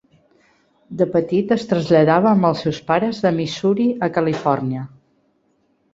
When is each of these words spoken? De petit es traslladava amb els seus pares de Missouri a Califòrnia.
De 1.01 1.07
petit 1.15 1.53
es 1.57 1.65
traslladava 1.73 2.31
amb 2.31 2.49
els 2.51 2.63
seus 2.65 2.79
pares 2.89 3.23
de 3.27 3.35
Missouri 3.41 3.87
a 4.09 4.13
Califòrnia. 4.19 4.87